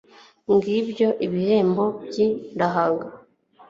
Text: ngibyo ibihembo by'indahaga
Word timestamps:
ngibyo 0.53 1.09
ibihembo 1.25 1.85
by'indahaga 2.09 3.07